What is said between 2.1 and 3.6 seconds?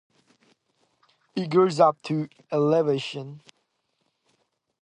in elevation.